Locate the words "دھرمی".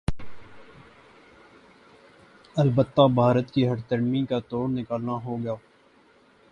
3.89-4.25